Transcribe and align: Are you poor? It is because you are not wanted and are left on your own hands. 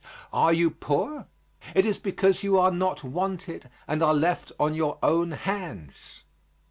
Are 0.33 0.51
you 0.51 0.71
poor? 0.71 1.27
It 1.75 1.85
is 1.85 1.99
because 1.99 2.41
you 2.41 2.57
are 2.57 2.71
not 2.71 3.03
wanted 3.03 3.69
and 3.87 4.01
are 4.01 4.15
left 4.15 4.51
on 4.59 4.73
your 4.73 4.97
own 5.03 5.29
hands. 5.29 6.23